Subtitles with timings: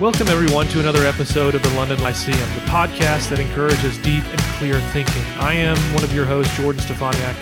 [0.00, 4.40] Welcome, everyone, to another episode of the London Lyceum, the podcast that encourages deep and
[4.56, 5.22] clear thinking.
[5.38, 7.36] I am one of your hosts, Jordan Steffaniak.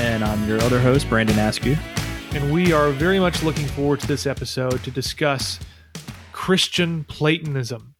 [0.00, 1.76] And I'm your other host, Brandon Askew.
[2.32, 5.60] And we are very much looking forward to this episode to discuss
[6.32, 7.94] Christian Platonism.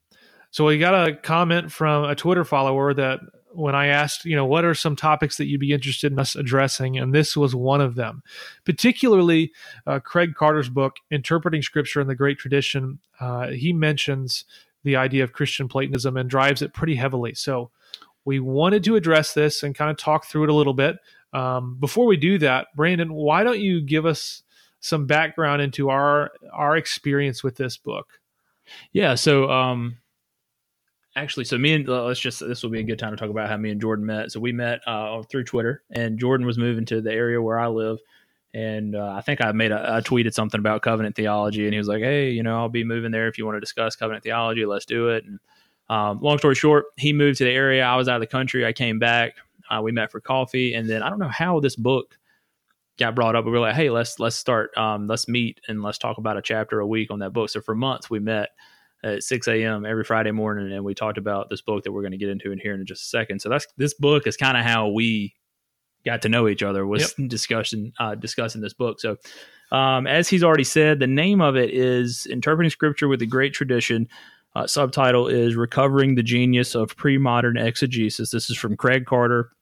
[0.50, 3.20] So we got a comment from a Twitter follower that
[3.52, 6.36] when I asked, you know, what are some topics that you'd be interested in us
[6.36, 8.22] addressing, and this was one of them.
[8.64, 9.52] Particularly,
[9.86, 14.44] uh, Craig Carter's book, Interpreting Scripture in the Great Tradition, uh, he mentions
[14.84, 17.34] the idea of Christian Platonism and drives it pretty heavily.
[17.34, 17.70] So
[18.24, 20.96] we wanted to address this and kind of talk through it a little bit.
[21.32, 24.42] Um, before we do that, Brandon, why don't you give us
[24.80, 28.20] some background into our our experience with this book?
[28.92, 29.98] Yeah, so um,
[31.16, 33.30] actually, so me and uh, let's just this will be a good time to talk
[33.30, 34.32] about how me and Jordan met.
[34.32, 37.68] So we met uh, through Twitter, and Jordan was moving to the area where I
[37.68, 37.98] live,
[38.54, 41.78] and uh, I think I made a I tweeted something about covenant theology, and he
[41.78, 44.24] was like, "Hey, you know, I'll be moving there if you want to discuss covenant
[44.24, 44.64] theology.
[44.64, 45.38] Let's do it." And
[45.88, 47.84] um, long story short, he moved to the area.
[47.84, 48.64] I was out of the country.
[48.64, 49.34] I came back.
[49.68, 52.16] Uh, we met for coffee, and then I don't know how this book
[52.98, 53.44] got brought up.
[53.44, 54.76] We were like, "Hey, let's let's start.
[54.76, 57.60] Um, let's meet and let's talk about a chapter a week on that book." So
[57.60, 58.50] for months we met
[59.02, 59.86] at 6 a.m.
[59.86, 62.52] every Friday morning, and we talked about this book that we're going to get into
[62.52, 63.40] in here in just a second.
[63.40, 65.34] So that's this book is kind of how we
[66.04, 67.28] got to know each other was yep.
[67.28, 69.00] discussion uh, discussing this book.
[69.00, 69.16] So,
[69.72, 73.54] um, as he's already said, the name of it is Interpreting Scripture with a Great
[73.54, 74.08] Tradition.
[74.56, 78.30] Uh, subtitle is Recovering the Genius of Pre-Modern Exegesis.
[78.30, 79.52] This is from Craig Carter,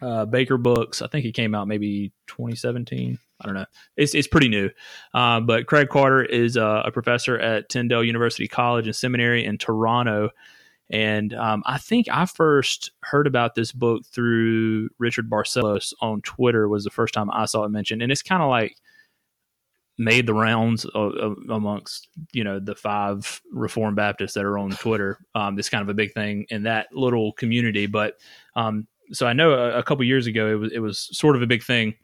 [0.00, 1.02] uh, Baker Books.
[1.02, 3.18] I think he came out maybe 2017.
[3.40, 3.66] I don't know.
[3.96, 4.70] It's it's pretty new.
[5.14, 9.58] Uh, but Craig Carter is a, a, professor at Tyndale University College and Seminary in
[9.58, 10.30] Toronto.
[10.90, 16.68] And um, I think I first heard about this book through Richard Barcellos on Twitter
[16.68, 18.02] was the first time I saw it mentioned.
[18.02, 18.76] And it's kind of like
[19.98, 24.70] made the rounds of, of, amongst, you know, the five Reformed Baptists that are on
[24.70, 25.18] Twitter.
[25.34, 27.86] Um, it's kind of a big thing in that little community.
[27.86, 28.14] But
[28.56, 31.42] um, so I know a, a couple years ago, it was, it was sort of
[31.42, 31.94] a big thing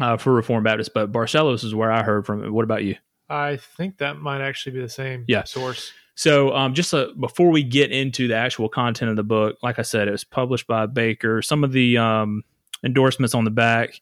[0.00, 2.44] uh, for Reformed Baptists, but Barcellos is where I heard from.
[2.44, 2.52] It.
[2.52, 2.96] What about you?
[3.28, 5.44] I think that might actually be the same yeah.
[5.44, 5.92] source.
[6.14, 9.78] So, um, just uh, before we get into the actual content of the book, like
[9.78, 11.42] I said, it was published by Baker.
[11.42, 12.42] Some of the um,
[12.82, 14.00] endorsements on the back: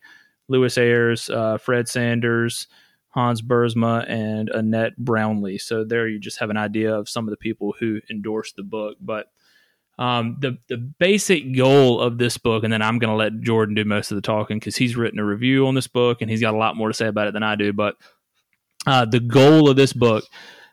[0.49, 2.69] Lewis Ayres, uh, Fred Sanders,
[3.09, 5.59] Hans Boersma, and Annette Brownlee.
[5.59, 8.63] So there, you just have an idea of some of the people who endorsed the
[8.63, 8.97] book.
[9.01, 9.27] But
[9.99, 13.75] um, the the basic goal of this book, and then I'm going to let Jordan
[13.75, 16.41] do most of the talking because he's written a review on this book and he's
[16.41, 17.73] got a lot more to say about it than I do.
[17.73, 17.97] But
[18.87, 20.25] uh, the goal of this book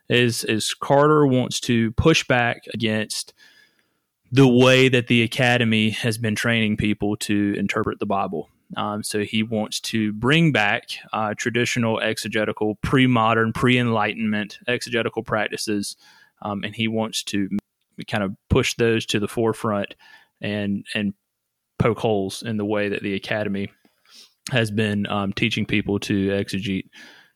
[0.10, 3.34] is is Carter wants to push back against
[4.32, 8.50] the way that the academy has been training people to interpret the Bible.
[8.78, 15.98] Um, so he wants to bring back uh, traditional exegetical, pre-modern, pre-enlightenment exegetical practices,
[16.42, 17.50] um, and he wants to
[18.08, 19.96] kind of push those to the forefront
[20.42, 21.14] and and
[21.80, 23.72] poke holes in the way that the academy
[24.52, 26.90] has been um, teaching people to exegete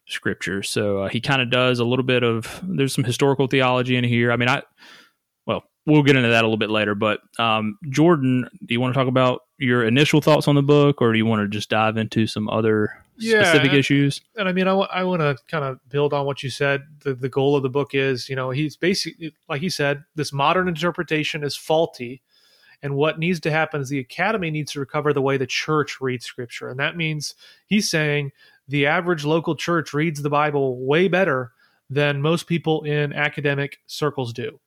[0.07, 0.61] scripture.
[0.63, 4.03] So uh, he kind of does a little bit of there's some historical theology in
[4.03, 4.31] here.
[4.31, 4.63] I mean, I
[5.85, 6.95] well, get into that a little bit later.
[6.95, 11.01] But um, Jordan, do you want to talk about your initial thoughts on the book,
[11.01, 14.21] or do you want to just dive into some other yeah, specific and, issues?
[14.35, 16.83] And I mean, I, w- I want to kind of build on what you said.
[17.03, 20.33] The, the goal of the book is, you know, he's basically, like he said, this
[20.33, 22.21] modern interpretation is faulty.
[22.83, 26.01] And what needs to happen is the academy needs to recover the way the church
[26.01, 26.67] reads scripture.
[26.67, 27.33] And that means
[27.65, 28.31] he's saying
[28.67, 31.51] the average local church reads the Bible way better
[31.89, 34.59] than most people in academic circles do.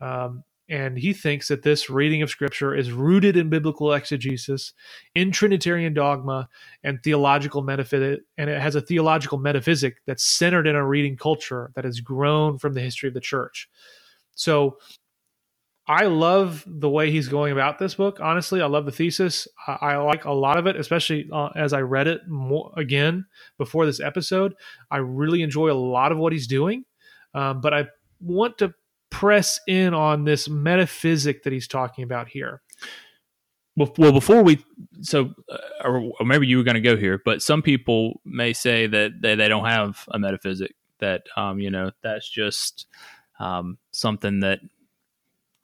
[0.00, 4.72] Um, and he thinks that this reading of scripture is rooted in biblical exegesis,
[5.16, 6.48] in Trinitarian dogma,
[6.84, 11.72] and theological metaphysic, and it has a theological metaphysic that's centered in a reading culture
[11.74, 13.68] that has grown from the history of the church.
[14.36, 14.78] So
[15.88, 18.20] I love the way he's going about this book.
[18.22, 19.48] Honestly, I love the thesis.
[19.66, 23.26] I, I like a lot of it, especially uh, as I read it more again
[23.58, 24.54] before this episode.
[24.88, 26.84] I really enjoy a lot of what he's doing,
[27.34, 27.86] um, but I
[28.20, 28.72] want to
[29.10, 32.62] press in on this metaphysic that he's talking about here.
[33.76, 34.64] Well, before we,
[35.00, 38.52] so, uh, or, or, maybe you were going to go here, but some people may
[38.52, 42.86] say that they, they don't have a metaphysic, that, um, you know, that's just
[43.38, 44.58] um, something that,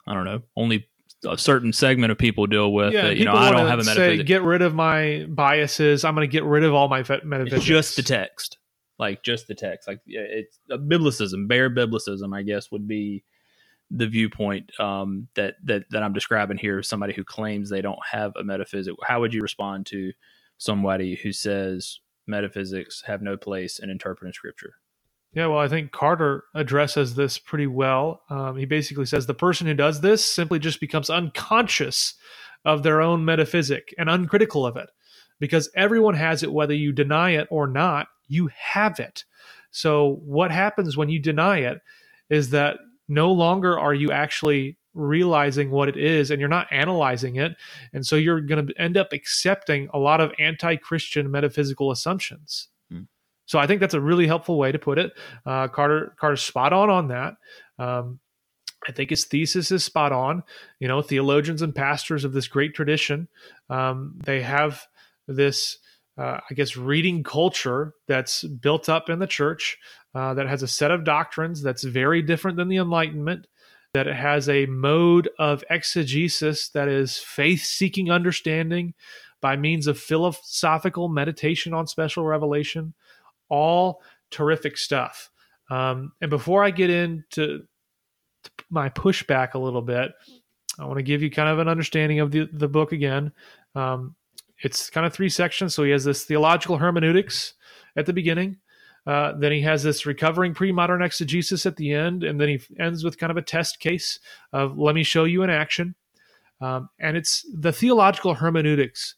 [0.07, 0.87] I don't know, only
[1.27, 2.93] a certain segment of people deal with.
[2.93, 4.19] Yeah, that, you know, I don't have a metaphysic.
[4.21, 6.03] Say, get rid of my biases.
[6.03, 7.53] I'm going to get rid of all my metaphysics.
[7.57, 8.57] It's just the text,
[8.97, 9.87] like just the text.
[9.87, 13.23] Like it's a biblicism, bare biblicism, I guess, would be
[13.89, 18.33] the viewpoint um, that that that I'm describing here, somebody who claims they don't have
[18.35, 18.95] a metaphysic.
[19.03, 20.13] How would you respond to
[20.57, 24.75] somebody who says metaphysics have no place in interpreting scripture?
[25.33, 28.21] Yeah, well, I think Carter addresses this pretty well.
[28.29, 32.15] Um, he basically says the person who does this simply just becomes unconscious
[32.65, 34.89] of their own metaphysic and uncritical of it
[35.39, 39.25] because everyone has it, whether you deny it or not, you have it.
[39.69, 41.81] So, what happens when you deny it
[42.29, 47.35] is that no longer are you actually realizing what it is and you're not analyzing
[47.35, 47.55] it.
[47.93, 52.67] And so you're going to end up accepting a lot of anti Christian metaphysical assumptions.
[52.91, 53.03] Hmm.
[53.45, 55.13] So I think that's a really helpful way to put it.
[55.45, 57.35] Uh, Carter Carter's spot on on that.
[57.79, 58.19] Um,
[58.87, 60.43] I think his thesis is spot on.
[60.79, 63.27] You know, theologians and pastors of this great tradition,
[63.69, 64.85] um, they have
[65.27, 65.77] this,
[66.17, 69.77] uh, I guess, reading culture that's built up in the church
[70.17, 73.45] uh, that has a set of doctrines that's very different than the Enlightenment,
[73.93, 78.95] that it has a mode of exegesis that is faith seeking understanding
[79.41, 82.95] by means of philosophical meditation on special revelation.
[83.47, 85.29] All terrific stuff.
[85.69, 87.67] Um, and before I get into
[88.71, 90.13] my pushback a little bit,
[90.79, 93.33] I want to give you kind of an understanding of the, the book again.
[93.75, 94.15] Um,
[94.63, 95.75] it's kind of three sections.
[95.75, 97.53] So he has this theological hermeneutics
[97.95, 98.57] at the beginning.
[99.07, 103.05] Uh, then he has this recovering pre-modern exegesis at the end, and then he ends
[103.05, 104.19] with kind of a test case
[104.51, 105.95] of "Let me show you in action."
[106.59, 109.15] Um, and it's the theological hermeneutics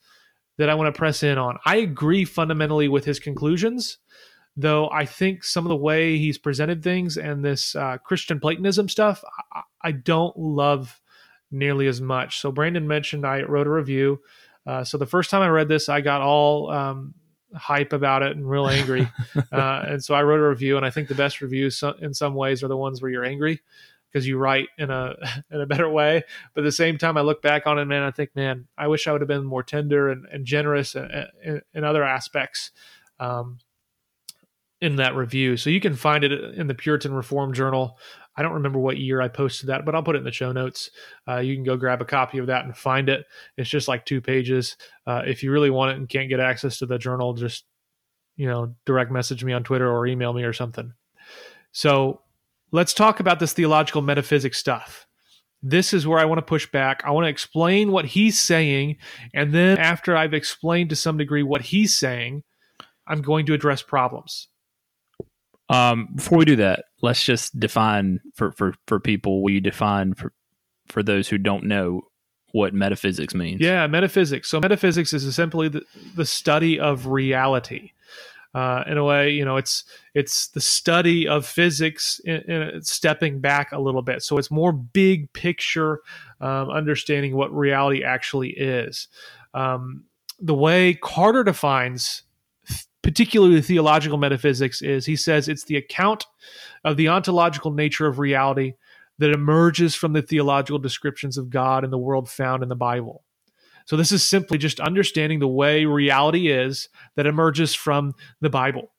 [0.57, 1.57] that I want to press in on.
[1.65, 3.97] I agree fundamentally with his conclusions,
[4.57, 8.89] though I think some of the way he's presented things and this uh, Christian Platonism
[8.89, 10.99] stuff, I, I, don't love
[11.49, 12.41] nearly as much.
[12.41, 14.19] So Brandon mentioned I wrote a review.
[14.67, 17.13] Uh, so the first time I read this, I got all um,
[17.55, 19.09] hype about it and real angry.
[19.51, 22.35] uh, and so I wrote a review, and I think the best reviews in some
[22.35, 23.61] ways are the ones where you're angry
[24.11, 25.15] because you write in a
[25.51, 26.23] in a better way.
[26.53, 28.87] But at the same time, I look back on it, man, I think, man, I
[28.87, 31.09] wish I would have been more tender and, and generous in,
[31.43, 32.71] in, in other aspects.
[33.19, 33.59] Um,
[34.81, 35.57] in that review.
[35.57, 37.97] So you can find it in the Puritan Reformed Journal.
[38.39, 40.53] I don't remember what year I posted that, but I'll put it in the show
[40.53, 40.91] notes.
[41.27, 43.25] Uh, you can go grab a copy of that and find it.
[43.57, 44.77] It's just like two pages.
[45.05, 47.65] Uh, if you really want it and can't get access to the journal, just
[48.37, 50.93] you know, direct message me on Twitter or email me or something.
[51.73, 52.21] So
[52.71, 55.05] let's talk about this theological metaphysics stuff.
[55.61, 57.03] This is where I want to push back.
[57.03, 58.95] I want to explain what he's saying,
[59.33, 62.43] and then after I've explained to some degree what he's saying,
[63.05, 64.47] I'm going to address problems.
[65.69, 70.33] Um, before we do that, let's just define for, for, for people, we define for,
[70.87, 72.01] for those who don't know
[72.51, 73.61] what metaphysics means.
[73.61, 74.49] Yeah, metaphysics.
[74.49, 75.83] So metaphysics is simply the,
[76.15, 77.91] the study of reality.
[78.55, 79.83] Uh, in a way, you know, it's
[80.15, 84.23] it's the study of physics in, in stepping back a little bit.
[84.23, 86.01] So it's more big picture,
[86.41, 89.07] um, understanding what reality actually is.
[89.53, 90.05] Um,
[90.39, 92.23] the way Carter defines
[93.01, 96.25] particularly theological metaphysics, is he says it's the account
[96.83, 98.73] of the ontological nature of reality
[99.17, 103.23] that emerges from the theological descriptions of God and the world found in the Bible.
[103.85, 108.91] So, this is simply just understanding the way reality is that emerges from the Bible.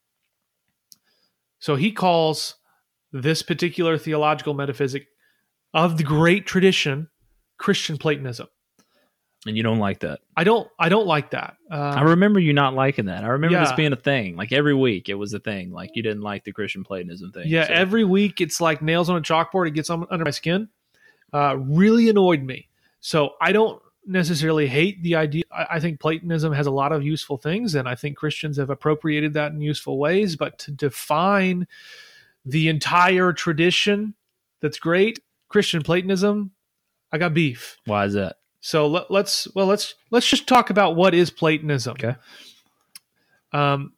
[1.60, 2.56] So, he calls
[3.12, 5.06] this particular theological metaphysic
[5.72, 7.08] of the great tradition
[7.58, 8.48] Christian Platonism
[9.46, 10.20] and you don't like that.
[10.36, 10.68] I don't.
[10.78, 11.56] I don't like that.
[11.70, 13.24] Um, I remember you not liking that.
[13.24, 13.64] I remember yeah.
[13.64, 14.36] this being a thing.
[14.36, 15.72] Like every week, it was a thing.
[15.72, 17.44] Like you didn't like the Christian Platonism thing.
[17.46, 17.72] Yeah, so.
[17.72, 19.68] every week it's like nails on a chalkboard.
[19.68, 20.68] It gets on, under my skin.
[21.32, 22.68] Uh, really annoyed me.
[23.00, 25.44] So I don't necessarily hate the idea.
[25.50, 28.68] I, I think Platonism has a lot of useful things, and I think Christians have
[28.68, 30.36] appropriated that in useful ways.
[30.36, 31.66] But to define
[32.44, 34.14] the entire tradition,
[34.60, 35.20] that's great.
[35.48, 36.50] Christian Platonism,
[37.10, 37.78] I got beef.
[37.86, 38.36] Why is that?
[38.60, 41.92] So let, us well let's let's just talk about what is Platonism.
[41.92, 42.16] Okay.
[43.52, 43.94] Um,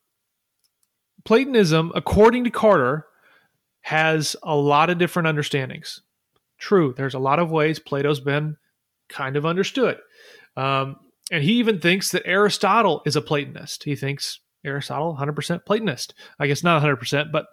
[1.25, 3.07] Platonism, according to Carter,
[3.83, 6.01] has a lot of different understandings.
[6.59, 8.57] True, there's a lot of ways Plato's been
[9.09, 9.99] kind of understood.
[10.57, 10.97] Um,
[11.31, 13.85] and he even thinks that Aristotle is a Platonist.
[13.85, 16.15] He thinks Aristotle 100% Platonist.
[16.39, 17.47] I guess not 100%, but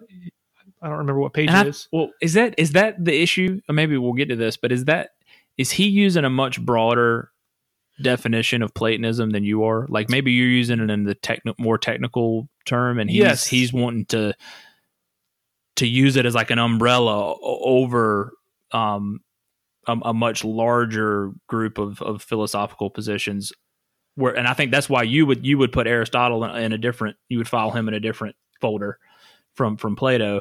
[0.82, 1.88] I don't remember what page it is.
[1.92, 3.60] Well, is that is that the issue?
[3.68, 5.10] Or maybe we'll get to this, but is that
[5.60, 7.30] is he using a much broader
[8.02, 9.86] definition of Platonism than you are?
[9.90, 13.46] Like maybe you're using it in the techni- more technical term, and he's yes.
[13.46, 14.34] he's wanting to
[15.76, 18.32] to use it as like an umbrella over
[18.72, 19.20] um,
[19.86, 23.52] a, a, much larger group of, of philosophical positions.
[24.14, 26.78] Where, and I think that's why you would you would put Aristotle in, in a
[26.78, 28.98] different you would file him in a different folder
[29.56, 30.40] from from Plato.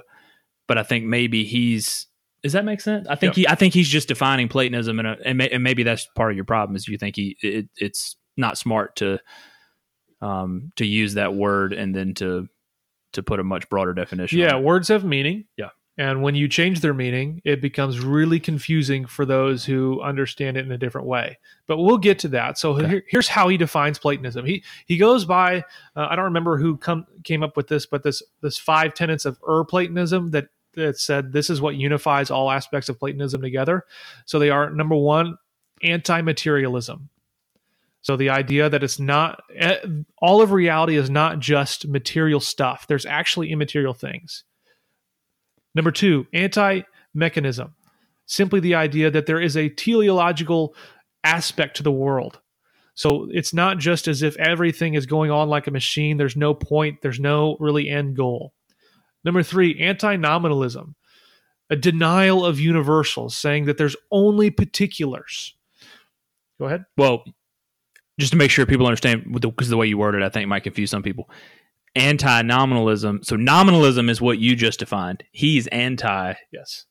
[0.65, 2.07] But I think maybe he's
[2.43, 3.07] does that make sense?
[3.07, 3.35] I think yep.
[3.35, 6.35] he, I think he's just defining Platonism, and, and, may, and, maybe that's part of
[6.35, 9.19] your problem is you think he, it, it's not smart to,
[10.21, 12.47] um, to use that word and then to
[13.13, 14.37] to put a much broader definition.
[14.39, 15.45] Yeah, words have meaning.
[15.57, 15.69] Yeah.
[15.97, 20.65] And when you change their meaning, it becomes really confusing for those who understand it
[20.65, 21.37] in a different way.
[21.67, 22.57] But we'll get to that.
[22.57, 22.87] So Okay.
[22.87, 24.45] here, here's how he defines Platonism.
[24.45, 25.57] He he goes by
[25.97, 29.25] uh, I don't remember who come came up with this, but this this five tenets
[29.25, 33.85] of Ur Platonism that that said this is what unifies all aspects of Platonism together.
[34.25, 35.37] So they are number one,
[35.83, 37.09] anti-materialism.
[38.01, 39.77] So the idea that it's not eh,
[40.21, 42.87] all of reality is not just material stuff.
[42.87, 44.45] There's actually immaterial things.
[45.75, 46.81] Number two, anti
[47.13, 47.75] mechanism.
[48.25, 50.75] Simply the idea that there is a teleological
[51.23, 52.39] aspect to the world.
[52.93, 56.17] So it's not just as if everything is going on like a machine.
[56.17, 58.53] There's no point, there's no really end goal.
[59.23, 60.95] Number three, anti nominalism,
[61.69, 65.55] a denial of universals, saying that there's only particulars.
[66.59, 66.85] Go ahead.
[66.97, 67.23] Well,
[68.19, 70.63] just to make sure people understand, because the, way you worded, it, I think might
[70.63, 71.29] confuse some people.
[71.95, 73.23] Anti-nominalism.
[73.23, 75.23] So nominalism is what you just defined.
[75.31, 76.85] He's anti Yes.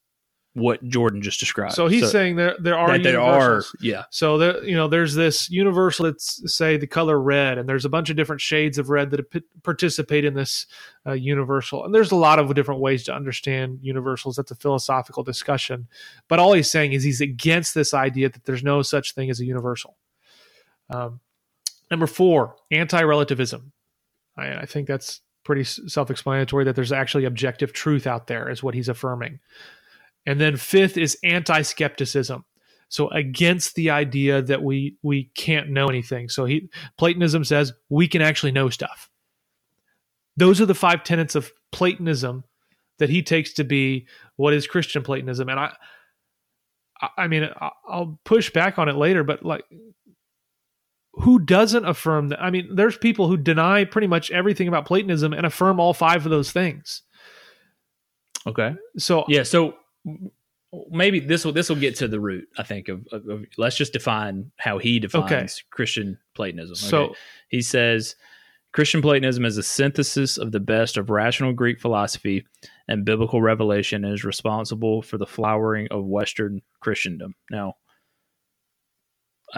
[0.59, 1.75] What Jordan just described.
[1.75, 5.15] So he's saying there there are that there are, yeah, So there, you know, there's
[5.15, 8.91] this universal that's say the color red, and there's a bunch of different shades of
[8.91, 10.67] red that p- participate in this
[11.07, 11.85] uh, universal.
[11.85, 14.37] And there's a lot of different ways to understand universals.
[14.37, 15.88] That's a philosophical discussion.
[16.29, 19.41] But all he's saying is he's against this idea that there's no such thing as
[19.41, 19.97] a universal.
[20.91, 21.21] Um,
[21.91, 23.73] number four, anti-relativism.
[24.37, 28.75] I, I think that's pretty self-explanatory that there's actually objective truth out there, is what
[28.75, 29.41] he's affirming.
[30.28, 32.44] And then fifth is anti-skepticism.
[32.90, 36.28] So against the idea that we we can't know anything.
[36.28, 36.68] So he
[36.99, 39.08] Platonism says we can actually know stuff.
[40.37, 42.44] Those are the five tenets of Platonism
[42.99, 44.06] that he takes to be
[44.37, 45.49] what is Christian Platonism.
[45.49, 45.75] And I
[47.00, 47.49] I- I mean
[47.88, 49.64] I'll push back on it later, but like
[51.14, 52.40] who doesn't affirm that?
[52.42, 56.25] I mean, there's people who deny pretty much everything about Platonism and affirm all five
[56.26, 57.02] of those things.
[58.47, 59.42] okay, So yeah.
[59.42, 59.75] So
[60.91, 62.49] maybe this will this will get to the root.
[62.59, 65.47] I think of, of, of let's just define how he defines Okay.
[65.71, 66.77] Christian Platonism.
[66.77, 67.15] so
[67.49, 68.17] he says
[68.73, 72.45] Christian Platonism is a synthesis of the best of rational Greek philosophy
[72.87, 77.35] and biblical revelation and is responsible for the flowering of Western Christendom.
[77.50, 77.75] Now,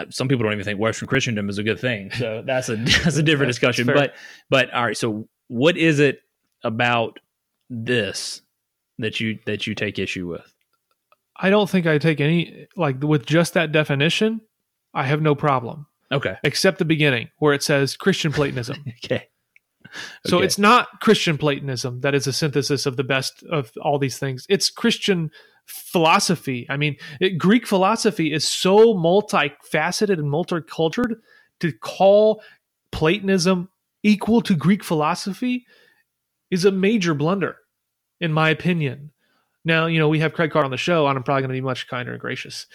[0.09, 3.17] some people don't even think Western Christendom is a good thing, so that's a that's
[3.17, 3.85] a different That's discussion.
[3.85, 3.95] fair.
[3.95, 4.13] But
[4.49, 6.21] but all right, so what is it
[6.63, 7.19] about
[7.69, 8.41] this
[9.01, 10.53] that you that you take issue with?
[11.35, 14.41] I don't think I take any like with just that definition.
[14.93, 18.83] I have no problem, Okay, except the beginning where it says Christian Platonism.
[19.05, 19.27] okay,
[20.25, 20.45] So Okay.
[20.45, 24.45] it's not Christian Platonism that is a synthesis of the best of all these things.
[24.49, 25.31] It's Christian
[25.65, 26.65] philosophy.
[26.69, 31.15] I mean, it, Greek philosophy is so multifaceted and multicultured
[31.61, 32.41] to call
[32.91, 33.69] Platonism
[34.03, 35.65] equal to Greek philosophy
[36.49, 37.55] is a major blunder,
[38.21, 39.11] in my opinion.
[39.65, 41.53] Now, you know, we have Craig Carter on the show, and I'm probably going to
[41.53, 42.65] be much kinder and gracious.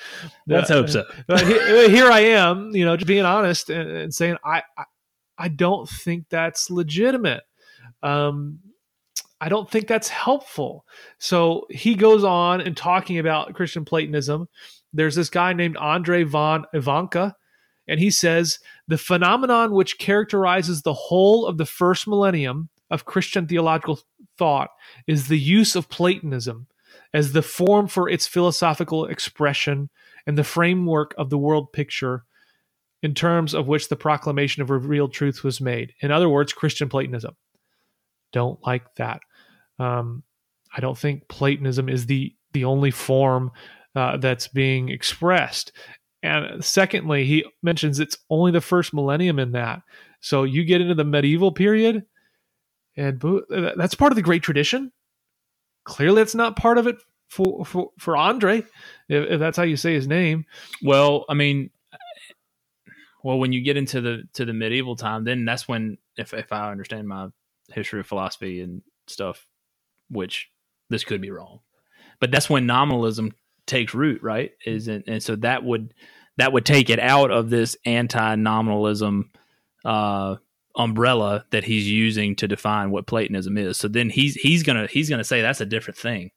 [0.46, 1.04] let's Uh, hope so.
[1.26, 4.84] but he- here I am, you know, just being honest and, and saying I, I
[5.38, 7.42] I don't think that's legitimate.
[8.02, 8.60] Um,
[9.40, 10.86] I don't think that's helpful.
[11.18, 14.48] So he goes on and talking about Christian Platonism.
[14.94, 17.36] There's this guy named Andre von Ivanka,
[17.86, 23.46] and he says the phenomenon which characterizes the whole of the first millennium of Christian
[23.46, 24.00] theological
[24.38, 24.70] thought
[25.06, 26.66] is the use of Platonism
[27.12, 29.90] as the form for its philosophical expression
[30.26, 32.24] and the framework of the world picture
[33.02, 35.92] in terms of which the proclamation of revealed truth was made.
[36.00, 37.36] In other words, Christian Platonism.
[38.32, 39.20] Don't like that.
[39.78, 40.22] Um,
[40.76, 43.50] I don't think Platonism is the the only form
[43.94, 45.72] uh, that's being expressed.
[46.22, 49.82] And secondly, he mentions it's only the first millennium in that.
[50.20, 52.04] So you get into the medieval period,
[52.96, 53.20] and
[53.76, 54.92] that's part of the Great Tradition.
[55.84, 56.96] Clearly, it's not part of it
[57.28, 58.58] for for, for Andre,
[59.08, 60.44] if, if that's how you say his name.
[60.82, 61.70] Well, I mean,
[63.22, 66.52] well, when you get into the to the medieval time, then that's when, if if
[66.52, 67.28] I understand my
[67.72, 69.46] history of philosophy and stuff,
[70.10, 70.48] which
[70.90, 71.60] this could be wrong,
[72.20, 73.32] but that's when nominalism
[73.66, 74.52] takes root, right?
[74.64, 75.92] Is it, and so that would
[76.36, 79.30] that would take it out of this anti-nominalism
[79.84, 80.36] uh,
[80.76, 83.76] umbrella that he's using to define what Platonism is.
[83.78, 86.30] So then he's he's gonna he's gonna say that's a different thing.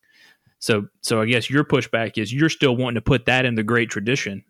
[0.59, 3.63] So so I guess your pushback is you're still wanting to put that in the
[3.63, 4.43] great tradition,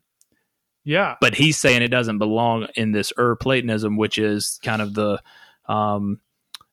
[0.83, 4.93] Yeah, but he's saying it doesn't belong in this Ur Platonism, which is kind of
[4.93, 5.21] the
[5.67, 6.19] um,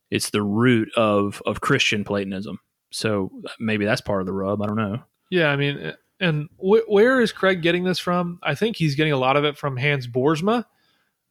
[0.09, 2.59] it's the root of of Christian Platonism.
[2.91, 4.61] So maybe that's part of the rub.
[4.61, 5.01] I don't know.
[5.29, 8.39] Yeah, I mean, and wh- where is Craig getting this from?
[8.41, 10.65] I think he's getting a lot of it from Hans Boersma.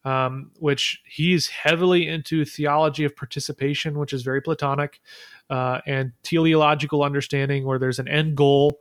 [0.07, 5.01] Um, which he's heavily into theology of participation, which is very Platonic,
[5.49, 8.79] uh, and teleological understanding, where there's an end goal.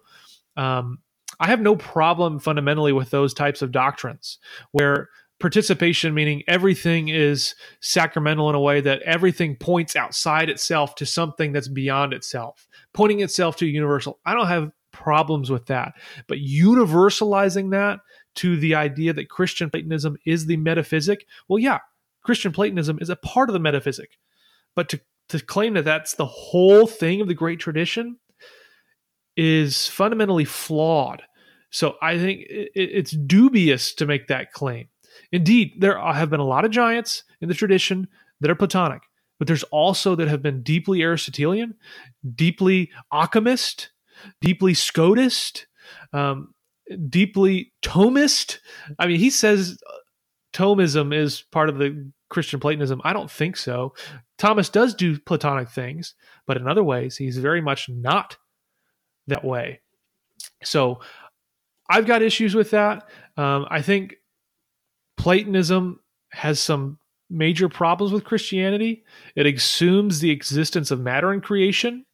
[0.57, 0.99] Um,
[1.41, 4.39] I have no problem fundamentally with those types of doctrines,
[4.71, 5.09] where
[5.41, 11.53] participation meaning everything is sacramental in a way that everything points outside itself to something
[11.53, 15.93] that's beyond itself pointing itself to universal i don't have problems with that
[16.27, 17.99] but universalizing that
[18.37, 21.27] to the idea that christian platonism is the metaphysic.
[21.49, 21.79] Well yeah
[22.23, 24.19] christian platonism is a part of the metaphysic.
[24.75, 25.01] But to,
[25.31, 28.19] to claim that that's the whole thing of the great tradition
[29.37, 31.23] is fundamentally flawed.
[31.71, 34.89] So i think it's dubious to make that claim.
[35.33, 38.09] Indeed, there have been a lot of giants in the tradition
[38.41, 39.03] that are Platonic,
[39.39, 41.75] but there's also that have been deeply Aristotelian,
[42.35, 43.89] deeply Ockhamist,
[44.41, 45.67] deeply Scotist,
[46.13, 46.55] um,
[47.09, 48.59] deeply Thomist.
[48.99, 49.79] I mean, he says
[50.53, 53.01] Thomism is part of the Christian Platonism.
[53.05, 53.95] I don't think so.
[54.39, 56.15] Thomas does do Platonic things,
[56.47, 58.37] but in other ways, he's very much not
[59.27, 59.81] that way.
[60.65, 61.01] So
[61.91, 63.09] I've got issues with that.
[63.37, 64.17] Um, I think
[65.17, 66.01] Platonism
[66.31, 69.05] has some major problems with Christianity.
[69.35, 72.06] It assumes the existence of matter in creation.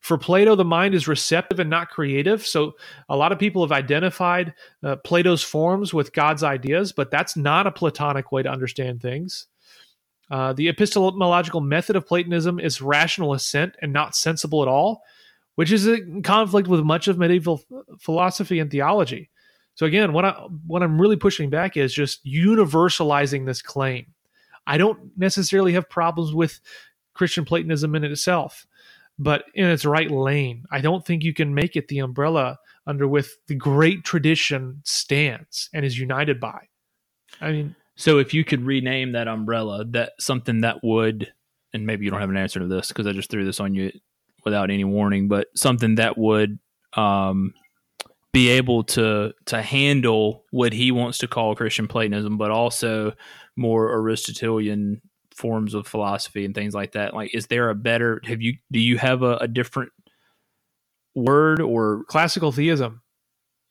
[0.00, 2.46] For Plato, the mind is receptive and not creative.
[2.46, 2.72] So,
[3.08, 7.66] a lot of people have identified uh, Plato's forms with God's ideas, but that's not
[7.66, 9.46] a Platonic way to understand things.
[10.30, 15.02] Uh, the epistemological method of Platonism is rational assent and not sensible at all,
[15.56, 17.62] which is in conflict with much of medieval
[17.98, 19.28] philosophy and theology.
[19.74, 20.30] So again, what I
[20.66, 24.06] what I'm really pushing back is just universalizing this claim.
[24.66, 26.60] I don't necessarily have problems with
[27.14, 28.66] Christian Platonism in itself,
[29.20, 30.64] but in its right lane.
[30.72, 35.68] I don't think you can make it the umbrella under which the great tradition stands
[35.74, 36.58] and is united by.
[37.40, 41.30] I mean, so if you could rename that umbrella, that something that would,
[41.74, 43.74] and maybe you don't have an answer to this because I just threw this on
[43.74, 43.92] you
[44.42, 46.58] without any warning, but something that would
[46.94, 47.52] um,
[48.32, 53.12] be able to to handle what he wants to call Christian Platonism, but also
[53.54, 55.02] more Aristotelian
[55.34, 57.14] forms of philosophy and things like that.
[57.14, 58.20] Like, is there a better?
[58.24, 59.92] Have you do you have a, a different
[61.14, 63.02] word or classical theism?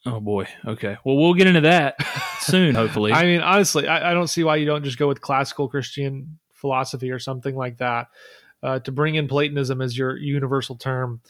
[0.06, 0.48] Oh boy.
[0.65, 0.98] Okay.
[1.04, 1.95] Well, we'll get into that
[2.39, 3.12] soon, hopefully.
[3.12, 6.39] I mean, honestly, I, I, don't see why you don't just go with classical Christian
[6.54, 8.08] philosophy or something like that.
[8.63, 11.22] Uh, to bring in Platonism as your universal term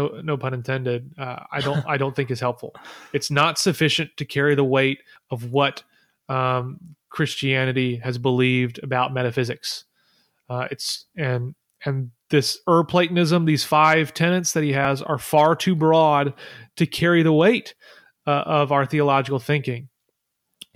[0.00, 1.12] no, no pun intended.
[1.18, 2.74] Uh, I don't I don't think is helpful.
[3.12, 5.82] It's not sufficient to carry the weight of what
[6.28, 6.78] um,
[7.10, 9.84] Christianity has believed about metaphysics.
[10.48, 15.56] Uh, it's and and this Ur Platonism, these five tenets that he has, are far
[15.56, 16.34] too broad
[16.76, 17.74] to carry the weight
[18.26, 19.88] uh, of our theological thinking.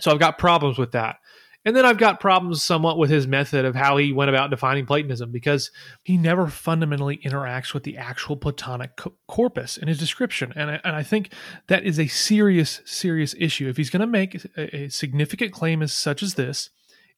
[0.01, 1.17] So I've got problems with that.
[1.65, 4.85] And then I've got problems somewhat with his method of how he went about defining
[4.85, 5.71] Platonism because
[6.03, 10.53] he never fundamentally interacts with the actual Platonic co- corpus in his description.
[10.57, 11.33] And I, and I think
[11.69, 13.69] that is a serious, serious issue.
[13.69, 16.69] If he's going to make a, a significant claim as such as this,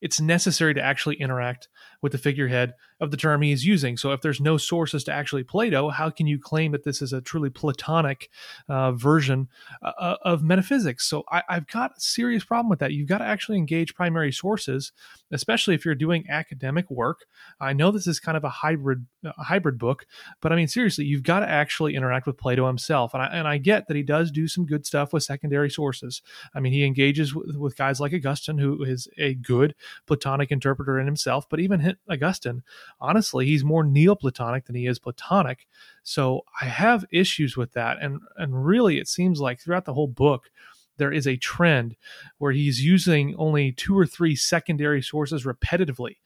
[0.01, 1.69] it's necessary to actually interact
[2.01, 3.97] with the figurehead of the term he is using.
[3.97, 7.13] So if there's no sources to actually Plato, how can you claim that this is
[7.13, 8.31] a truly Platonic
[8.69, 9.49] uh, version
[9.83, 11.07] uh, uh of metaphysics?
[11.07, 12.93] So I, have got a serious problem with that.
[12.93, 14.93] You've got to actually engage primary sources,
[15.31, 17.27] especially if you're doing academic work.
[17.61, 20.07] I know this is kind of a hybrid a hybrid book,
[20.41, 23.13] but I mean seriously, you've got to actually interact with Plato himself.
[23.13, 26.23] And I, and I get that he does do some good stuff with secondary sources.
[26.55, 29.75] I mean, he engages with, with guys like Augustine, who is a good
[30.07, 32.63] Platonic interpreter in himself, but even Augustine
[33.01, 35.67] honestly, he's more Neoplatonic than he is Platonic.
[36.03, 37.99] So I have issues with that.
[38.01, 40.51] And, and really, it seems like throughout the whole book,
[40.99, 41.97] there is a trend
[42.39, 46.17] where he's using only two or three secondary sources repetitively.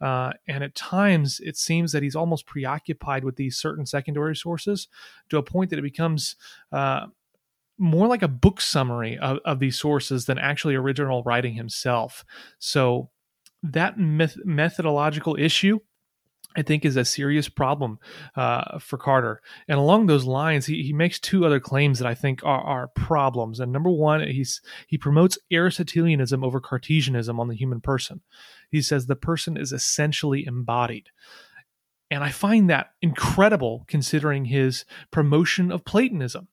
[0.00, 4.88] Uh, and at times, it seems that he's almost preoccupied with these certain secondary sources
[5.28, 6.36] to a point that it becomes
[6.72, 7.06] uh,
[7.78, 12.24] more like a book summary of, of these sources than actually original writing himself.
[12.58, 13.10] So,
[13.62, 15.78] that methodological issue
[16.56, 17.98] I think is a serious problem
[18.36, 19.42] uh, for Carter.
[19.66, 22.88] And along those lines, he, he makes two other claims that I think are, are
[22.88, 23.60] problems.
[23.60, 28.20] And number one, he's he promotes Aristotelianism over Cartesianism on the human person.
[28.70, 31.10] He says the person is essentially embodied.
[32.10, 36.48] And I find that incredible considering his promotion of Platonism,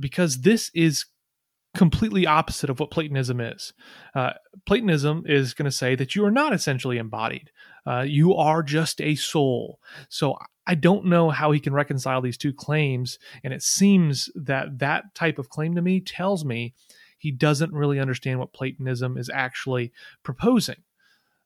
[0.00, 1.04] because this is
[1.74, 3.72] completely opposite of what Platonism is.
[4.14, 4.32] Uh,
[4.66, 7.50] Platonism is going to say that you are not essentially embodied.
[7.86, 9.80] Uh, you are just a soul.
[10.08, 13.18] So I don't know how he can reconcile these two claims.
[13.42, 16.74] And it seems that that type of claim to me tells me
[17.18, 20.82] he doesn't really understand what Platonism is actually proposing.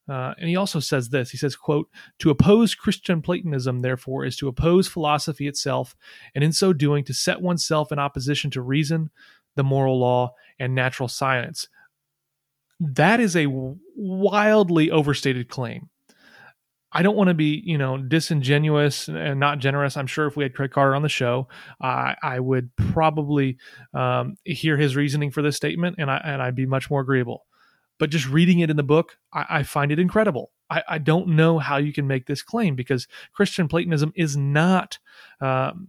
[0.09, 1.89] Uh, and he also says this he says quote
[2.21, 5.97] to oppose christian platonism therefore is to oppose philosophy itself
[6.33, 9.11] and in so doing to set oneself in opposition to reason
[9.57, 11.69] the moral law and natural science
[12.79, 13.47] that is a
[13.97, 15.89] wildly overstated claim
[16.97, 19.99] I don't want to be, you know, disingenuous and not generous.
[19.99, 21.47] I'm sure if we had Craig Carter on the show,
[21.79, 23.59] I would probably
[23.93, 27.45] um, hear his reasoning for this statement, and I and I'd be much more agreeable.
[27.99, 30.53] But just reading it in the book, I, I find it incredible.
[30.71, 34.99] I, I, don't know how you can make this claim because Christian Platonism is not
[35.41, 35.89] um,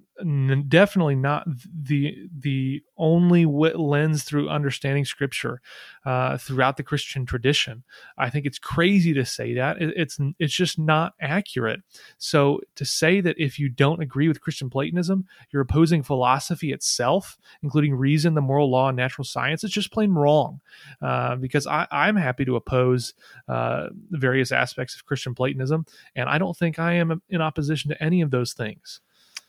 [0.68, 5.62] definitely not the the only lens through understanding Scripture
[6.06, 7.84] uh, throughout the Christian tradition.
[8.18, 11.82] I think it's crazy to say that it, it's it's just not accurate.
[12.18, 17.38] So to say that if you don't agree with Christian Platonism, you're opposing philosophy itself,
[17.62, 20.62] including reason, the moral law, and natural science, it's just plain wrong.
[21.02, 23.14] Uh, because I, I'm happy to oppose
[23.48, 25.86] uh, various aspects of Christian Platonism,
[26.16, 29.02] and I don't think I am in opposition to any of those things.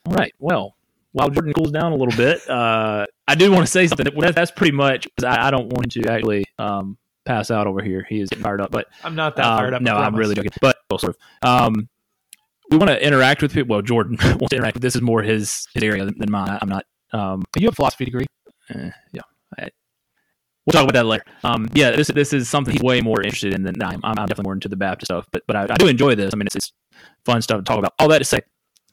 [0.06, 0.34] All right.
[0.38, 0.76] Well,
[1.12, 4.06] while Jordan cools down a little bit, uh, I do want to say something.
[4.18, 7.82] That's pretty much because I, I, don't want him to actually um, pass out over
[7.82, 8.06] here.
[8.08, 9.82] He is getting fired up, but I'm not that um, fired up.
[9.82, 10.50] No, I'm really joking.
[10.60, 11.48] But well, sort of.
[11.48, 11.88] Um,
[12.70, 13.74] we want to interact with people.
[13.74, 14.80] Well, Jordan wants to interact.
[14.80, 16.58] This is more his, his area than, than mine.
[16.60, 16.84] I'm not.
[17.12, 18.26] Um, you have a philosophy degree.
[18.72, 19.22] Uh, yeah.
[19.58, 19.70] I,
[20.66, 21.24] we'll talk about that later.
[21.44, 24.00] Um, yeah, this this is something he's way more interested in than I am.
[24.04, 26.34] I'm, I'm definitely more into the Baptist stuff, but but I, I do enjoy this.
[26.34, 26.72] I mean, it's, it's,
[27.24, 27.94] fun stuff to talk about.
[27.98, 28.40] All that to say,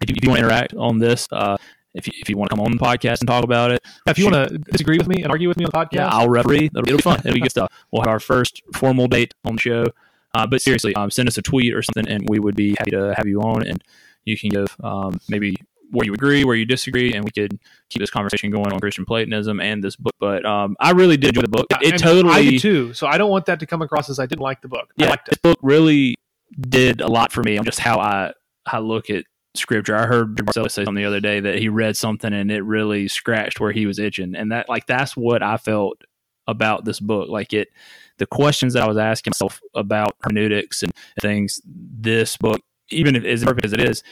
[0.01, 1.57] if you, if you want to interact on this, uh,
[1.93, 4.19] if you, if you want to come on the podcast and talk about it, if
[4.19, 6.29] you want to disagree with me and argue with me on the podcast, yeah, I'll
[6.29, 6.65] referee.
[6.65, 7.19] It'll, it'll be fun.
[7.19, 7.71] It'll be good stuff.
[7.91, 9.85] We'll have our first formal date on the show.
[10.33, 12.91] Uh, but seriously, um, send us a tweet or something, and we would be happy
[12.91, 13.81] to have you on, and
[14.25, 15.55] you can give um, maybe
[15.91, 17.57] where you agree, where you disagree, and we could
[17.89, 20.13] keep this conversation going on Christian Platonism and this book.
[20.19, 21.67] But um, I really did enjoy the book.
[21.69, 22.93] It, it totally, I did too.
[22.93, 24.91] So I don't want that to come across as I didn't like the book.
[24.97, 26.15] Yeah, this book really
[26.59, 28.33] did a lot for me on just how I
[28.65, 29.23] I look at
[29.57, 29.95] scripture.
[29.95, 33.07] I heard Marcellus say something the other day that he read something and it really
[33.07, 36.01] scratched where he was itching, and that like that's what I felt
[36.47, 37.29] about this book.
[37.29, 37.69] Like it,
[38.17, 40.91] the questions that I was asking myself about hermeneutics and
[41.21, 41.61] things.
[41.65, 44.03] This book, even if as perfect as it is,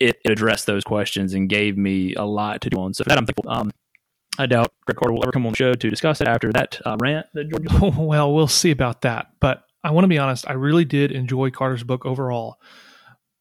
[0.00, 2.94] it, it addressed those questions and gave me a lot to do on.
[2.94, 3.48] So for that, I'm thankful.
[3.48, 3.70] Um,
[4.38, 6.80] I doubt Craig Carter will ever come on the show to discuss it after that
[6.84, 7.96] uh, rant that George.
[7.96, 9.30] well, we'll see about that.
[9.40, 10.48] But I want to be honest.
[10.48, 12.58] I really did enjoy Carter's book overall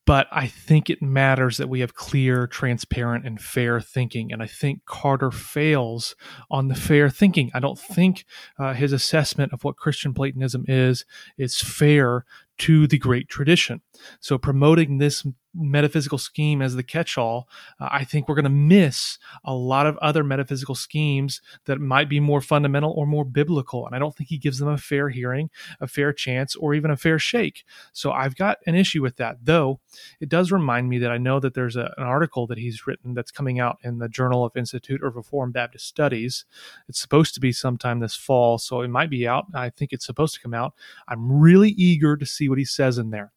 [0.06, 4.32] but I think it matters that we have clear, transparent, and fair thinking.
[4.32, 6.16] And I think Carter fails
[6.52, 7.52] on the fair thinking.
[7.54, 8.26] I don't think
[8.60, 11.06] uh, his assessment of what Christian Platonism is
[11.38, 12.26] is fair
[12.60, 13.82] to the great tradition.
[14.20, 17.48] So promoting this metaphysical scheme as the catch-all,
[17.80, 22.10] uh, I think we're going to miss a lot of other metaphysical schemes that might
[22.10, 23.86] be more fundamental or more biblical.
[23.86, 26.92] And I don't think he gives them a fair hearing, a fair chance, or even
[26.92, 27.66] a fair shake.
[27.92, 29.38] So I've got an issue with that.
[29.44, 29.80] Though
[30.20, 33.14] it does remind me that I know that there's a, an article that he's written
[33.14, 36.46] that's coming out in the Journal of Institute of Reformed Baptist Studies.
[36.90, 39.46] It's supposed to be sometime this fall, so it might be out.
[39.54, 40.74] I think it's supposed to come out.
[41.08, 43.32] I'm really eager to see what he says in there.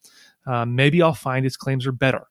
[0.47, 2.27] Uh, maybe I'll find his claims are better.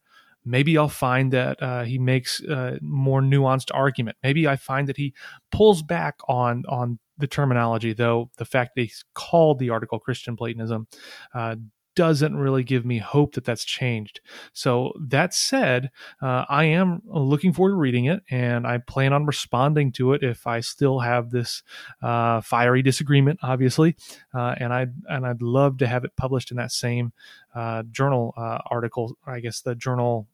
[0.45, 4.17] Maybe I'll find that uh, he makes a more nuanced argument.
[4.21, 5.13] Maybe I find that he
[5.51, 10.35] pulls back on on the terminology, though the fact that he's called the article Christian
[10.35, 10.87] Platonism
[11.33, 11.55] uh,
[11.95, 14.19] doesn't really give me hope that that's changed.
[14.53, 19.25] So that said, uh, I am looking forward to reading it, and I plan on
[19.25, 21.63] responding to it if I still have this
[22.01, 23.95] uh, fiery disagreement, obviously.
[24.33, 27.13] Uh, and I and I'd love to have it published in that same
[27.53, 29.17] uh, journal uh, article.
[29.25, 30.27] I guess the journal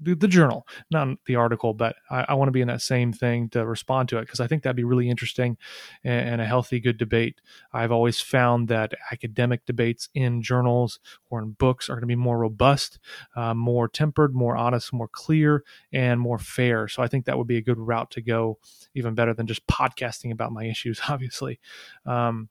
[0.00, 3.12] the, the journal, not the article, but I, I want to be in that same
[3.12, 5.56] thing to respond to it because I think that'd be really interesting
[6.04, 7.40] and, and, a healthy, good debate.
[7.72, 12.14] I've always found that academic debates in journals or in books are going to be
[12.14, 12.98] more robust,
[13.34, 16.88] uh, more tempered, more honest, more clear, and more fair.
[16.88, 18.58] So I think that would be a good route to go,
[18.94, 21.58] even better than just podcasting about my issues, obviously.
[22.04, 22.50] Um,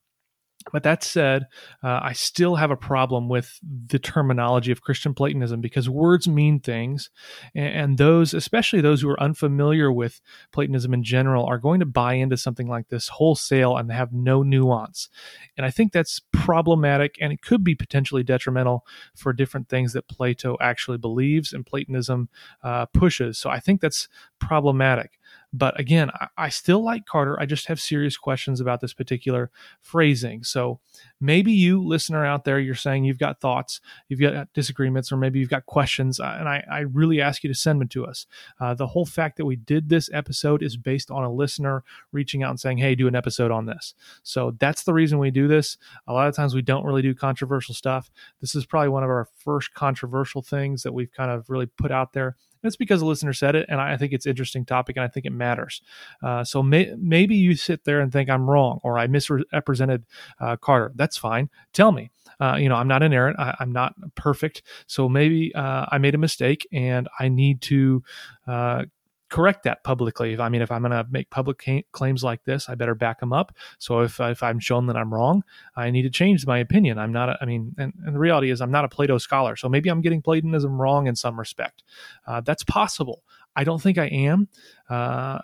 [0.72, 1.44] but that said,
[1.84, 6.60] uh, I still have a problem with the terminology of Christian Platonism because words mean
[6.60, 7.10] things.
[7.54, 11.86] And, and, those, especially those who are unfamiliar with Platonism in general, are going to
[11.86, 15.10] buy into something like this wholesale and have no nuance.
[15.56, 20.08] And I think that's problematic and it could be potentially detrimental for different things that
[20.08, 22.30] Plato actually believes and Platonism
[22.64, 23.38] uh, pushes.
[23.38, 24.08] So I think that's
[24.40, 25.20] problematic.
[25.58, 27.40] But again, I, I still like Carter.
[27.40, 30.44] I just have serious questions about this particular phrasing.
[30.44, 30.80] So
[31.22, 35.40] maybe you, listener out there, you're saying you've got thoughts, you've got disagreements, or maybe
[35.40, 38.28] you've got questions, uh, and I, I really ask you to send them to us.
[38.60, 42.44] Uh, the whole fact that we did this episode is based on a listener reaching
[42.44, 45.48] out and saying, "Hey, do an episode on this." So that's the reason we do
[45.48, 45.78] this.
[46.08, 48.12] A lot of times we don't really do controversial stuff.
[48.42, 51.92] This is probably one of our first controversial things that we've kind of really put
[51.92, 52.36] out there.
[52.66, 55.26] It's because a listener said it, and I think it's interesting topic, and I think
[55.26, 55.82] it matters.
[56.24, 60.06] Uh, so may, maybe you sit there and think I'm wrong or I misrepresented
[60.40, 60.92] uh, Carter.
[60.96, 61.50] That's fine.
[61.74, 62.12] Tell me.
[62.40, 63.40] Uh, you know, I'm not an inerrant.
[63.40, 64.64] I, am not perfect.
[64.88, 68.04] So maybe uh, I made a mistake, and I need to
[68.48, 68.86] uh,
[69.30, 70.38] correct that publicly.
[70.40, 73.20] I mean, if I'm going to make public ca- claims like this, I better back
[73.20, 73.56] them up.
[73.80, 75.44] So if, if I'm shown that I'm wrong,
[75.76, 76.98] I need to change my opinion.
[77.00, 79.56] I'm not, a, I mean, and, and, the reality is I'm not a Plato scholar.
[79.56, 81.84] So maybe I'm getting Platonism wrong in some respect.
[82.28, 83.24] Uh, that's possible.
[83.56, 84.48] I don't think I am,
[84.90, 85.40] uh,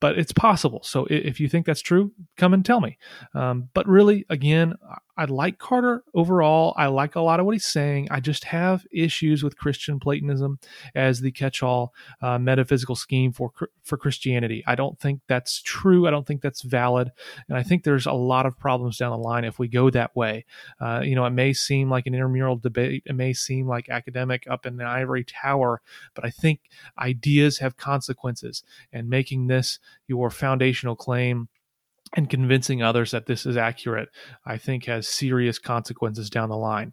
[0.00, 0.82] but it's possible.
[0.82, 2.98] So if you think that's true, come and tell me.
[3.34, 4.74] Um, but really, again,
[5.14, 6.72] I like Carter overall.
[6.76, 8.08] I like a lot of what he's saying.
[8.10, 10.58] I just have issues with Christian Platonism
[10.94, 14.64] as the catch-all uh, metaphysical scheme for for Christianity.
[14.66, 16.06] I don't think that's true.
[16.06, 17.10] I don't think that's valid,
[17.48, 20.16] and I think there's a lot of problems down the line if we go that
[20.16, 20.46] way.
[20.80, 23.02] Uh, you know, it may seem like an intramural debate.
[23.04, 25.82] It may seem like academic up in the ivory tower,
[26.14, 26.60] but I think
[26.98, 31.48] ideas have consequences, and making this your foundational claim
[32.14, 34.08] and convincing others that this is accurate,
[34.44, 36.92] I think has serious consequences down the line.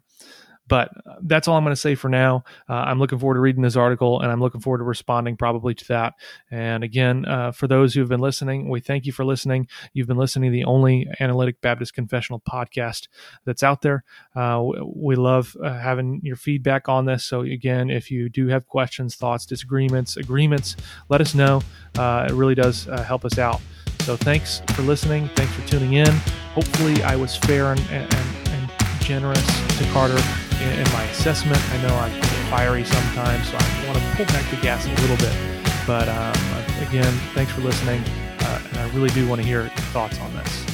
[0.70, 2.44] But uh, that's all I'm going to say for now.
[2.68, 5.74] Uh, I'm looking forward to reading this article and I'm looking forward to responding probably
[5.74, 6.14] to that.
[6.48, 9.66] And again, uh, for those who have been listening, we thank you for listening.
[9.92, 13.08] You've been listening to the only analytic Baptist confessional podcast
[13.44, 14.04] that's out there.
[14.36, 17.24] Uh, we love uh, having your feedback on this.
[17.24, 20.76] So, again, if you do have questions, thoughts, disagreements, agreements,
[21.08, 21.62] let us know.
[21.98, 23.60] Uh, it really does help us out.
[24.00, 25.28] So thanks for listening.
[25.36, 26.10] Thanks for tuning in.
[26.54, 28.12] Hopefully, I was fair and, and,
[28.48, 29.46] and generous
[29.78, 30.18] to Carter
[30.60, 31.60] in, in, my assessment.
[31.70, 35.16] I know I'm fiery sometimes, so I want to pull back the gas a little
[35.16, 35.36] bit.
[35.86, 38.02] But um, again, thanks for listening.
[38.40, 40.69] Uh, and I really do want to hear your thoughts on this.